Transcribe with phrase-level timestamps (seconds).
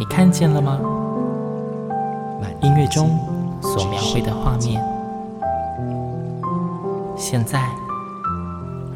[0.00, 0.80] 你看见了吗？
[2.62, 3.18] 音乐中
[3.60, 4.82] 所描绘的画面，
[7.18, 7.68] 现在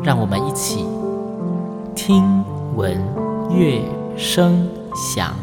[0.03, 0.87] 让我们一起
[1.95, 2.43] 听
[2.75, 2.99] 闻
[3.51, 3.83] 乐
[4.17, 5.35] 声响。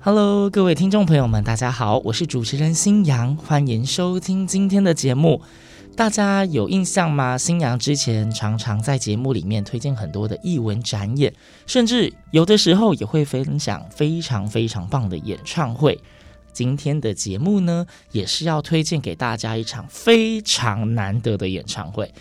[0.00, 5.40] Hello，各位听众朋友们，大家好，我是主持人新阳，欢迎收听今天的节目。
[5.94, 7.36] 大家有印象吗？
[7.36, 11.32] 新娘之前常常在节目里面推荐很多的艺文展演，
[11.66, 16.00] 甚至有的时候也会分享非常非常棒的演唱会。
[16.52, 22.12] 今天的节目呢，也是要推荐给大家一场非常难得的演唱会。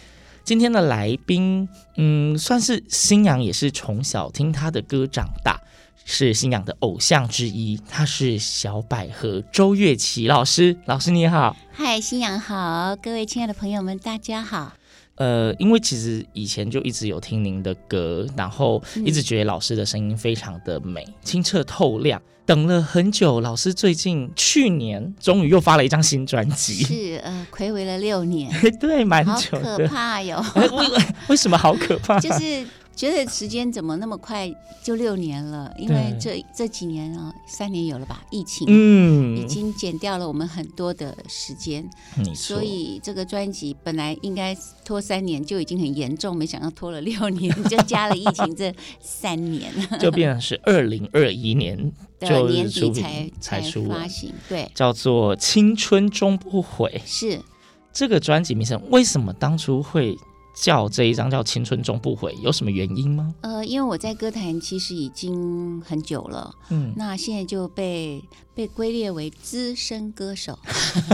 [0.44, 5.60] 今天的来宾，嗯，算是新娘也是从小听他的歌长大。
[6.06, 10.76] 是星洋的偶像之一，他是小百合周月琪老师。
[10.86, 14.74] 老师你好，嗨，星洋好，各位亲爱的朋友们，大家好。
[15.16, 22.22] 呃，因为其实以前就一直有听您的歌，然后一直觉得老师的声音非常的美，嗯、清澈透亮。
[22.44, 30.44] 等了很久，老师最近去年终于又发了一张新专辑，是呃，暌违了六年， 对，蛮久的，好可怕哟。
[30.56, 32.20] 为为什么好可怕？
[32.20, 32.66] 就是。
[32.96, 34.52] 觉得时间怎么那么快
[34.84, 35.74] 就六年了？
[35.78, 38.24] 因为这这几年啊，三年有了吧？
[38.30, 41.90] 疫情，嗯，已经减掉了我们很多的时间，
[42.36, 57.02] 所以这个专辑本来应该拖三年就已经很严重，没想到拖了六年， 就加了疫情这三年，就变成是二零二一年的年底才才出发行，对，叫做《青春终不悔》。
[57.10, 57.42] 是
[57.92, 60.16] 这个专辑名称，为什么当初会？
[60.54, 63.34] 叫这一张叫《青春终不悔》，有什么原因吗？
[63.42, 68.22] 呃，因为我在歌坛其实已经很久了，嗯，那现在就被
[68.54, 70.60] 被归列为资深歌手，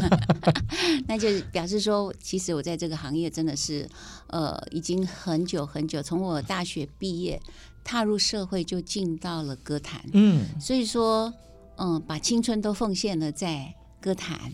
[1.08, 3.88] 那就表示说，其实我在这个行业真的是
[4.28, 7.40] 呃已经很久很久，从我大学毕业
[7.84, 11.32] 踏入社会就进到了歌坛，嗯，所以说，
[11.76, 14.52] 嗯、呃，把青春都奉献了在歌坛，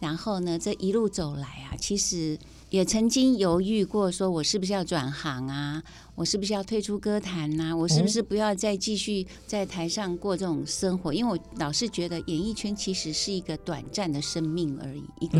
[0.00, 2.36] 然后呢，这一路走来啊，其实。
[2.70, 5.82] 也曾经犹豫过，说我是不是要转行啊？
[6.14, 7.76] 我是不是要退出歌坛呐、啊？
[7.76, 11.12] 我是不是不要再继续在台上过这种生活？
[11.12, 15.38] 因为我老是觉得演艺圈其实是一个短暂的生命而已，一个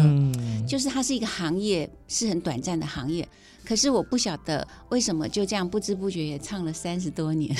[0.66, 3.28] 就是它是一个行业，是很短暂的行业。
[3.64, 7.56] 可是我不晓得为什么就这样不知不觉也唱了三十多年，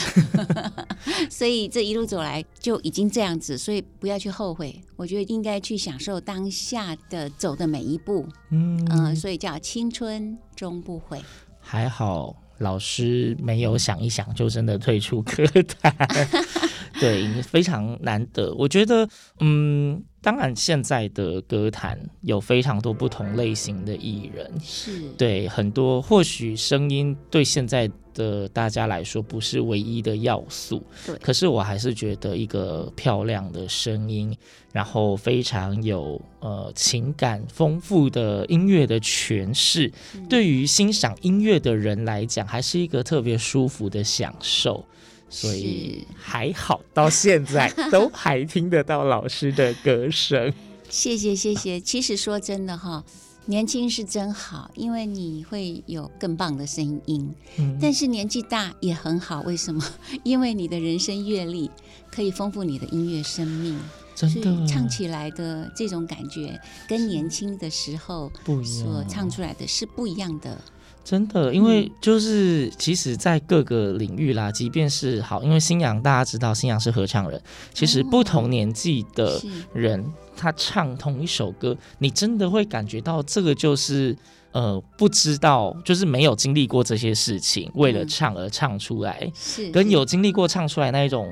[1.31, 4.79] 所以这一路走来就已经这样子，所以不要去后悔。
[4.97, 11.23] 我觉得应该去享受当下的走的每一步，嗯、呃，所以叫青春终不悔。
[11.59, 15.45] 还好老师没有想一想就真的退出歌
[15.81, 15.95] 坛，
[17.01, 18.55] 对，非常难得。
[18.55, 19.09] 我觉得，
[19.41, 20.03] 嗯。
[20.25, 31.15] 当然，现在的歌坛有非常多不同类型的艺人，是对很多或许声音对现在的大家来说不是唯一的要素，对。
[31.17, 34.35] 可是我还是觉得一个漂亮的声音，
[34.73, 44.83] 然后非常有呃情感丰富的音乐的诠释，嗯，对于欣赏音乐的人来讲，还是一个特别舒服的享受。
[45.29, 50.53] 所以还好，到现在都还听得到老师的歌声。
[50.89, 51.81] 谢谢谢谢。
[51.81, 53.05] 其实说真的哈，
[53.47, 57.35] 年轻是真好，因为你会有更棒的声音。
[57.59, 57.77] 嗯。
[57.81, 59.83] 但是年纪大也很好，为什么？
[60.23, 61.71] 因为你的人生阅历
[62.13, 63.79] 可以丰富你的音乐生命。
[64.15, 64.43] 真的。
[64.43, 68.31] 所以唱起来的这种感觉，跟年轻的时候
[68.63, 70.57] 所唱出来的是不一样的。
[71.05, 77.39] 真的，因为就是其实，在各个领域啦，即便是好，因为新阳大家知道，新阳是合唱人，
[77.75, 79.39] 其实不同年纪的
[79.75, 80.03] 人，
[80.35, 84.17] 他唱同一首歌，你真的会感觉到这个就是
[84.55, 91.29] 呃，不知道，就是没有经历过这些事情，为了唱而唱出来，是跟有经历过唱出来那一种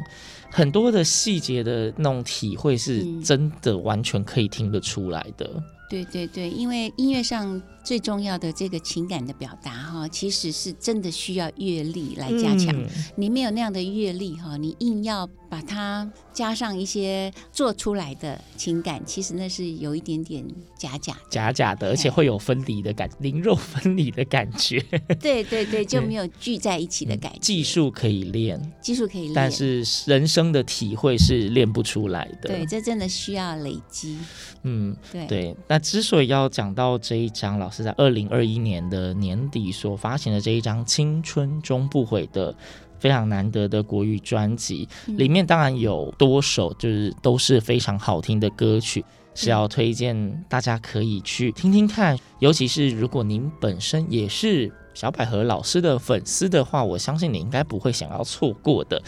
[0.51, 5.49] 很多的细节的那种体会，是真的完全可以听得出来的。
[5.93, 12.75] 对对对，因为音乐上最重要的这个情感的表达哈，其实是真的需要阅历来加强。
[12.75, 20.43] 嗯、你没有那样的阅历哈，你硬要把它加上一些做出来的情感，其实那是有一点点
[20.79, 24.81] 假假假假的，而且会有分离的感，灵肉分离的感觉。
[25.21, 27.39] 对对对，就没有聚在一起的感觉。
[27.41, 32.49] 技术可以练，技术可以练，但是人生的体会是练不出来的。
[32.49, 34.17] 对，这真的需要累积。
[34.63, 35.57] 嗯，对对。
[35.67, 42.55] 那之所以要讲到这一张，老师在二零二一年的年底所发行的这一张《青春终不悔》的
[42.99, 52.17] 非常难得的国语专辑，里面当然有多首就是都是非常好听的歌曲，是要推荐大家可以去听听看。
[52.39, 59.03] 尤其是如果您本身也是小百合老师的粉丝的话，我相信你应该不会想要错过的。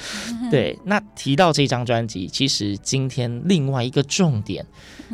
[0.51, 4.65] 对，那提到这张专辑，其实今天另外一个重点。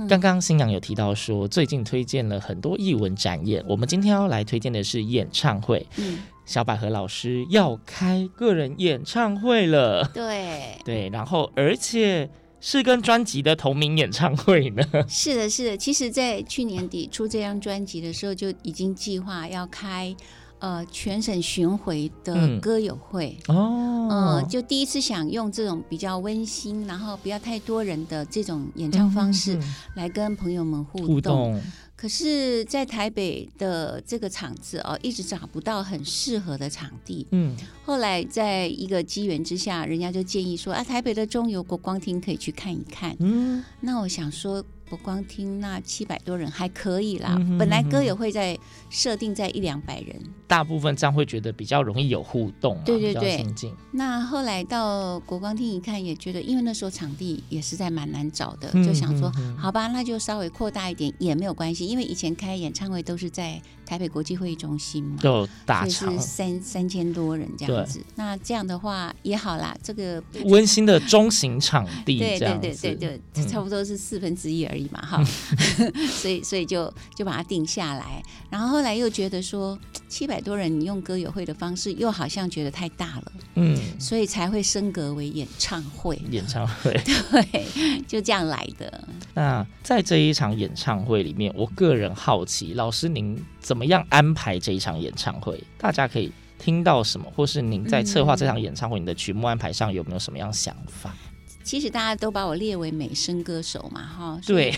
[0.09, 5.87] 刚刚新娘有提到说，最近推荐了很多艺文展演，我们今天要来推荐的是演唱会。
[5.97, 10.09] 嗯，小百合老师要开个人演唱会了。
[10.15, 12.31] 对对，然后而且
[12.61, 14.83] 是跟专辑的同名演唱会呢。
[15.09, 15.77] 是的，是的。
[15.77, 20.15] 其实，在去年底出这张专辑的时候，就已经计划要开。
[20.61, 29.59] 呃，全省巡回的歌友会、嗯、哦，呃，就第一次想用这种比较温馨，然后不要太多人的这种演唱方式
[29.95, 31.07] 来跟朋友们互动。
[31.07, 31.63] 互动。
[31.97, 37.27] 可是，在台北的这个场子哦，一直找不到很适合的场地。
[37.31, 37.55] 嗯，
[37.85, 43.15] 后来在一个机缘之下，人家就建议说啊，台北的中油国光厅可以去看一看。
[43.21, 44.65] 嗯，那我想说。
[44.91, 48.59] 不光听那七百多人还可以啦，嗯、哼哼，本来歌友会在
[48.91, 53.47] 设定在一两百人，大部分这样会觉得比较容易有互动，啊，对对对。
[53.93, 68.01] 那后来到国光厅一看，也觉得因为那时候场地也实在蛮难找的，嗯、哼哼，就想说好吧，那就稍微扩大一点也没有关系，因为以前开演唱会都是在台北国际会议中心嘛，就大场，是三三千多人这样子。
[68.15, 74.89] 那这样的话也好啦，这个温馨的中型场地，对对对对对，嗯、差不多是四分之一而已。
[74.93, 75.25] 嘛哈，
[76.23, 79.77] 所以所以就就把它定下来，然后后来又觉得说
[80.09, 86.17] 七百多人，你用歌友会的方式，又好像觉得太大了，嗯，所以才会升格为演唱会。
[86.31, 89.09] 演唱会， 对，就这样来的。
[89.35, 95.63] 那在这一场演唱会里面，我个人好奇，老师您怎么样安排这一场演唱会？
[95.79, 101.15] 大家可以听到什么，或是您在策划这场演唱会，你的曲目安排上有没有什么样想法？
[101.63, 104.41] 其实大家都把我列为美声歌手嘛，哈。
[104.47, 104.75] 对。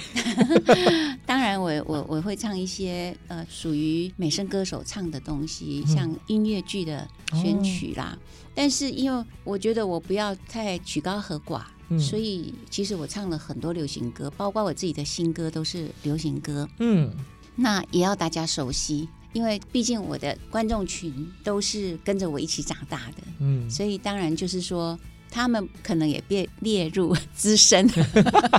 [1.25, 8.17] 当然我，我我我会唱一些呃属于美声歌手唱的东西，嗯、像音乐剧的选曲啦。
[8.17, 8.19] 哦、
[8.55, 16.69] 但是因为我觉得我不要太曲高和寡，嗯、所以其实我唱了很多流行歌，包括我自己的新歌都是流行歌。
[16.79, 17.11] 嗯。
[17.57, 23.23] 那也要大家熟悉，因为毕竟我的观众群都是跟着我一起长大的。
[23.41, 23.69] 嗯。
[23.71, 24.99] 所以当然就是说。
[25.35, 27.89] 他们可能也被列入资深，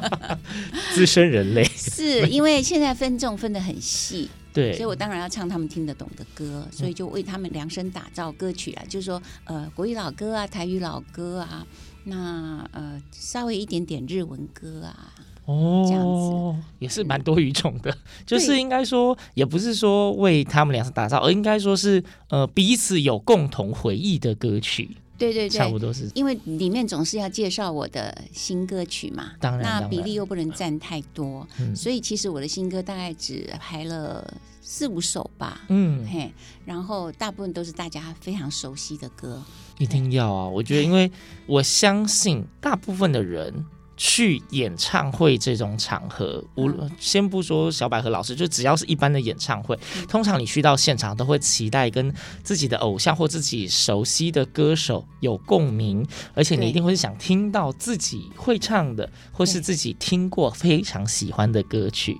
[0.95, 11.63] 资深人类，是因为现在分众分得很细，对，所以我当然要唱他们听得懂的歌，所以就为他们量身打造歌曲啊，就是说呃国语老歌啊，台语老歌啊，
[12.05, 15.13] 那呃稍微一点点日文歌啊，
[15.45, 16.63] 哦，这样子。
[16.79, 17.95] 也是蛮多语种的，
[18.25, 24.97] 就是应该说也不是说为他们量身打造，而应该说是呃彼此有共同回忆的歌曲。
[25.17, 36.05] 对对对，差不多是，因为里面总是要介绍我的新歌曲嘛，当然，那比例又不能占太多，嗯、所以其实我的新歌大概只排了四五首吧，嗯。
[36.11, 36.33] 嘿，
[36.65, 39.41] 然后大部分都是大家非常熟悉的歌，
[39.77, 41.09] 一定要啊，我觉得，因为
[41.45, 43.65] 我相信大部分的人。
[44.05, 49.79] 去演唱会这种场合，无论先不说小百合老师，就只要是一般的演唱会，
[50.09, 62.19] 通常你去到现场都会期待跟自己的偶像或自己熟悉的歌手有共鸣，而且你一定会想听到自己会唱的，或是自己听过非常喜欢的歌曲。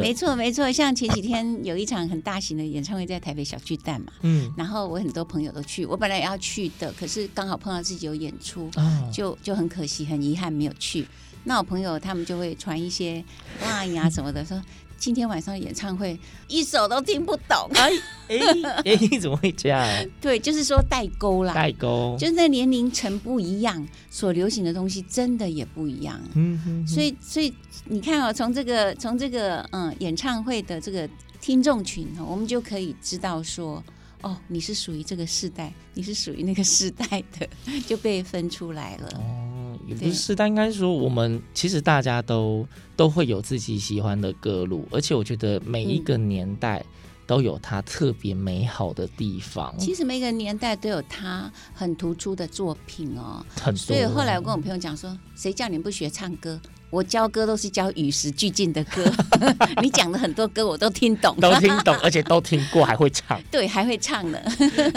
[0.00, 0.70] 没错，没错。
[0.72, 11.06] 像前几天有一场很大型的演唱会在台北小巨蛋嘛，嗯，然后我很多朋友都去，我本来也要去的，可是刚好碰到自己有演出，哦、就就很可惜，很遗憾没有去。
[11.44, 13.22] 那我朋友他们就会传一些
[13.62, 14.60] line 呀什么的，说
[15.04, 16.18] 今天晚上演唱会
[16.48, 17.68] 一首都听不懂。
[17.74, 17.90] 哎
[18.28, 18.38] 哎
[18.86, 19.86] 哎， 你怎么会这样？
[20.18, 26.18] 对，就是说代沟啦，代沟，就是那年龄层不一样，所流行的东西真的也不一样。
[26.32, 27.52] 嗯哼，所以所以
[27.84, 31.06] 你看哦，从这个从这个嗯演唱会的这个
[31.38, 33.84] 听众群，我们就可以知道说，
[34.22, 37.46] 哦，你是属于这个世代，你是属于那个世代的，
[37.86, 39.08] 就被分出来了。
[39.18, 39.50] 哦
[39.86, 46.78] 也不是，但应该说我们其实大家都都会有自己喜欢的歌路，而且我觉得每一个年代。
[46.78, 46.86] 嗯
[47.26, 49.74] 都有它特别美好的地方。
[49.78, 53.42] 其实每个年代都有它很突出的作品哦。
[53.62, 53.78] 很多。
[53.78, 56.60] 所以后来我跟我朋友讲说，谁叫你不学唱歌？
[56.90, 59.04] 我教歌都是教与时俱进的歌，
[59.82, 63.42] 你讲的很多歌我都听懂，都听懂， 而且都听过，还会唱。
[63.50, 64.38] 对，还会唱呢，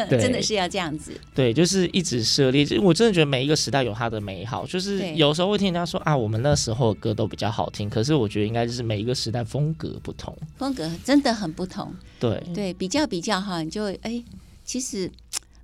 [0.10, 1.12] 真的是要这样子。
[1.34, 2.68] 对，就是一直涉猎。
[2.80, 4.66] 我真的觉得每一个时代有它的美好。
[4.68, 7.90] 就是有时候会听人家说啊，我们那时候的歌都比较好听。
[7.90, 11.92] 可是我觉得应该就是每一个时代风格不同，风格真的很不同。
[12.20, 14.24] 对对，比较比较哈，你就哎，
[14.64, 15.12] 其实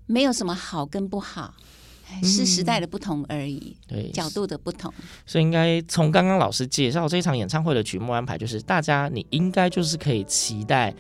[0.08, 1.54] 没有什么好跟不好。
[2.24, 4.94] 是时代的不同而已，嗯、对，角度的不同，
[5.26, 10.94] 所以应该从刚刚老师介绍这一场演唱会的曲目安排，就是大家你应该就是可以期待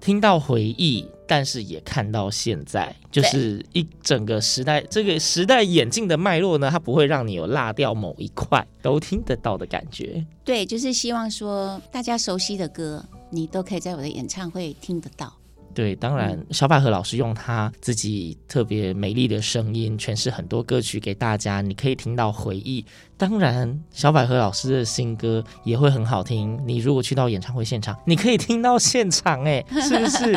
[0.00, 10.24] 听到回忆，但是也看到现在，就是一整个时代这个时代演进的脉络呢，它不会让你有落掉某一块，都听得到的感觉。
[10.44, 15.32] 对，就是希望说大家熟悉的歌，你都可以在我的演唱会听得到。
[15.74, 22.84] 对，当然，小百合老师用他自己特别美丽的声音诠释很多歌曲给大家，你可以听到回忆。
[23.16, 26.60] 当然，小百合老师的新歌也会很好听。
[26.66, 30.32] 你如果去到演唱会现场，你可以听到现场，哎， 是不是？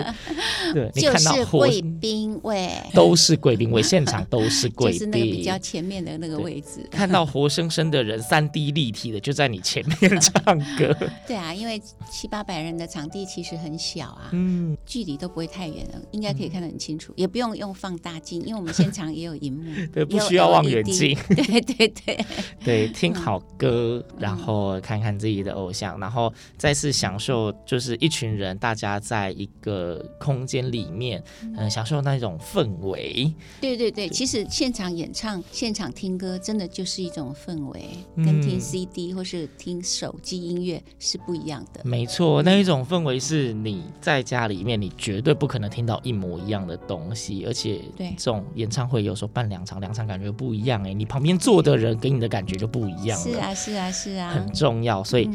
[0.73, 10.95] 对，你看到贵宾位，都是贵宾位，现场都是贵宾，就是那个比较前面的那个位置，看到活生生的人，三 D 立体的就在你前面唱歌。
[11.27, 22.25] 对啊，因为七八百人的场地其实很小啊，嗯，距离都不会太远了，应该可以看得很清楚，嗯、也不用用放大镜，因为我们现场也有荧幕， 对，不需要望远镜，对 对对。
[22.63, 31.23] 对， 听好歌，然后看看自己的偶像，然后再次享受，就是一群人大家在一个空间里面，
[31.57, 33.33] 嗯，享受那种氛围。
[33.61, 41.81] 对对对，其实现场演唱、现场听歌，真的就是一种氛围，跟听 CD 或是听手机音乐是不一样的。
[41.83, 52.57] 没错，那一种氛围是你在家里面，你绝对不可能听到一模一样的东西，而且这种演唱会有时候办两场，两场感觉不一样哎，你旁边坐的人给你的感觉。
[52.57, 55.29] 就不一样了，是啊，是啊，是啊，很重要，所以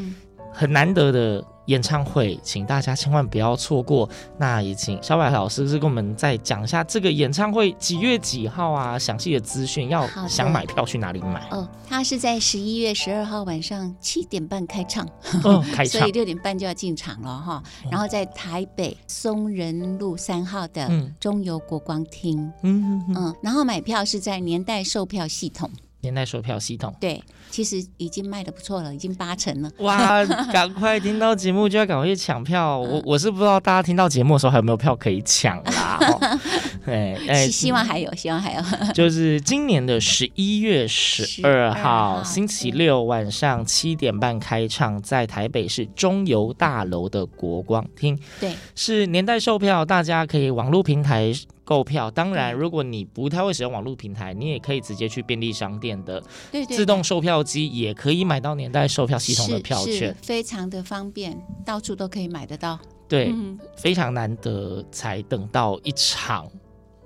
[0.51, 4.09] 很难得的演唱会，请大家千万不要错过。
[4.37, 8.99] 那也请小百合老师是跟我们再讲一下这个演唱会几月几号啊？
[8.99, 11.47] 详细的资讯，要想买票去哪里买？
[11.51, 15.07] 哦，他是在十一月十二号晚上七点半开唱，
[15.43, 17.63] 哦，开唱， 所以六点半就要进场了哈。
[17.89, 20.89] 然后在台北松仁路三号的
[21.19, 25.69] 中油国光厅，嗯嗯嗯，然后买票是在年代售票系统。
[26.03, 29.71] 年代售票系统，对，其实已经卖的不错了，已经八成了。
[29.77, 32.77] 哇，赶快听到节目就要赶快去抢票。
[32.83, 35.97] 我我是不知道大家听到节目的时候还有没有票可以抢啦。
[36.85, 38.61] 对，哎，希望还有，希望还有。
[38.93, 48.19] 就是今年的十一月十二号星期六晚上七点半开唱，在台北市中油大楼的国光厅。
[48.41, 51.31] 对，是年代售票，大家可以网络平台。
[51.63, 56.21] 购票，当然，如果你不太会使用网络平台，你也可以直接去便利商店的
[56.69, 62.79] 自动售票机，也可以买到年代售票系统的票券，非常的方便，到处都可以买得到。
[63.07, 66.49] 对，嗯、非常难得才等到一场。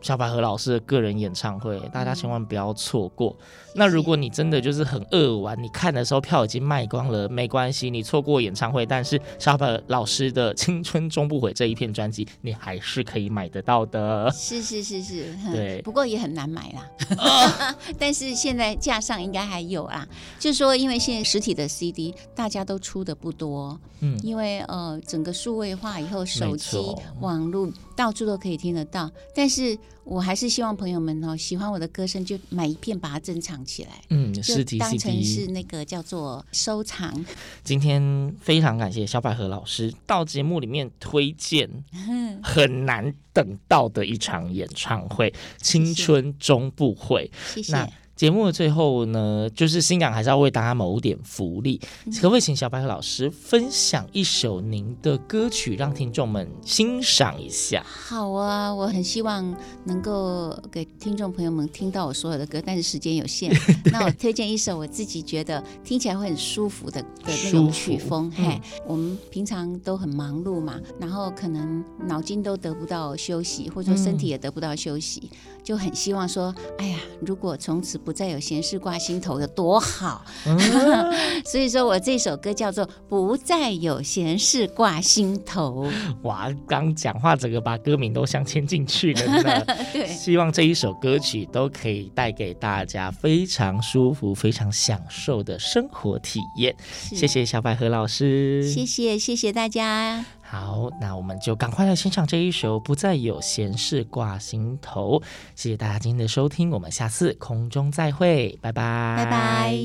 [0.01, 3.35] 小百合老师的个人演唱会，大家千万不要错过。
[3.39, 14.31] 嗯、那如果你真的就是很饿玩，你看的时候票已经卖光了，没关系，你错过演唱会，但是小百合老师的《青春终不悔》这一片专辑，你还是可以买得到的。
[14.31, 17.75] 是是是是，对，不过也很难买啦。
[17.97, 20.07] 但是现在架上应该还有啊，
[20.39, 26.77] 就是说，因为现在实体的 CD 大家都出的不多，嗯，因为呃整个数位化以后，手机、
[27.19, 29.77] 网络到处都可以听得到，但是。
[30.09, 33.89] 我还是希望朋友们哦，喜欢我的歌声就买一片，把它珍藏起来。
[34.09, 37.13] 嗯，实体 CD 当成是那个叫做收藏。
[37.61, 41.69] 今天非常感谢小百合老师到节目里面推荐
[42.41, 47.29] 很难等到的一场演唱会，《青春终不悔》。
[47.55, 48.06] 谢谢。
[48.17, 51.79] 节目的最后呢，就是新港还是要为大家谋点福利，
[52.19, 57.85] 可不可以请小百合老师分享一首您的歌曲，让听众们欣赏一下？
[57.85, 59.55] 好啊，我很希望
[59.85, 63.55] 能够给听众朋友们听到我所有的歌，但是时间有限，
[63.93, 67.07] 那我推荐一首我自己觉得听起来会很舒服的的
[67.45, 68.31] 那种曲风。
[68.37, 75.29] 嗯、嘿，我们平常都很忙碌嘛，然后可能脑筋都得不到休息，或者说身体也得不到休息。
[75.31, 80.23] 嗯就很希望说，哎呀，如果从此不再有闲事挂心头，有多好。
[80.45, 80.57] 嗯、
[81.43, 85.91] 所以说我这首歌叫做《不再有闲事挂心头》。
[86.23, 89.65] 哇，刚讲话整个把歌名都镶嵌进去了呢。
[89.91, 96.73] 对，希望这一首歌曲都可以带给大家非常舒服、非常享受的生活体验。
[96.87, 100.23] 谢谢小百合老师，谢谢谢谢大家。
[100.49, 105.19] 好，那我们就赶快来欣赏这一首《不再有闲事挂心头》。
[105.55, 109.77] 谢谢大家今天的收听，我们下次空中再会，拜拜，拜拜。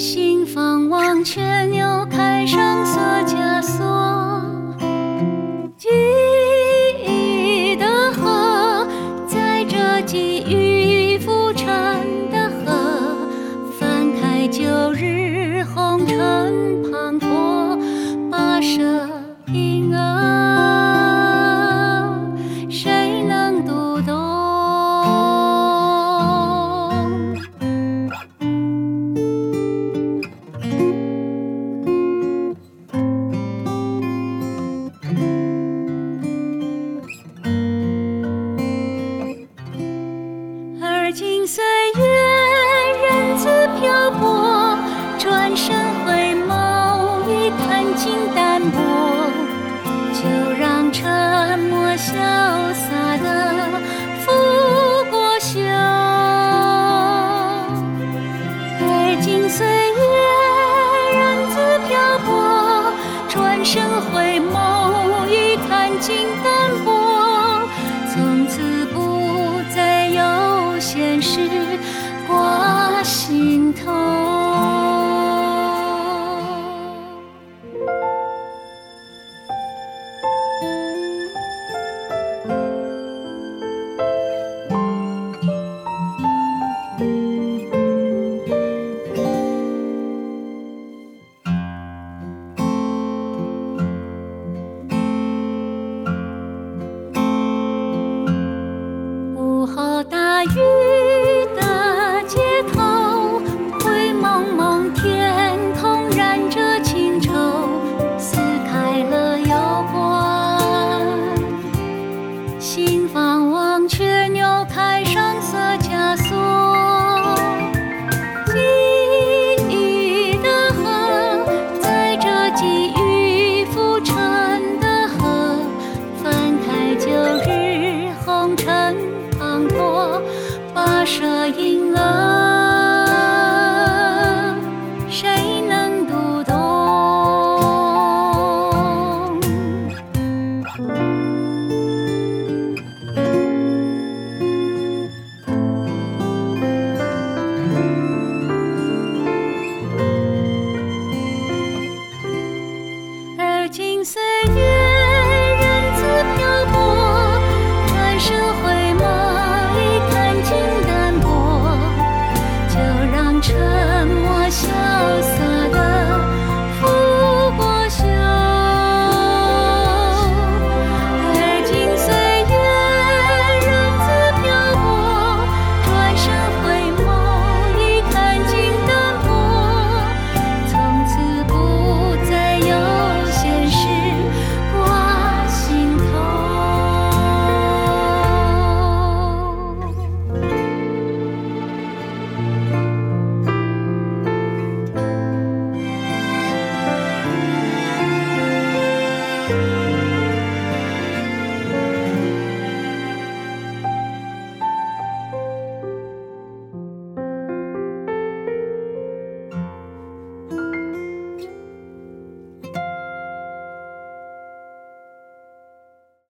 [0.00, 3.99] 心房忘却牛开上锁枷锁。